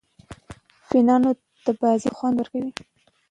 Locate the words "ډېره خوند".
2.09-2.35